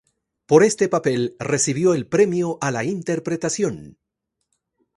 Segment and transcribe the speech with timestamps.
[0.47, 3.99] Por este papel, recibió el Premio a la Interpretación.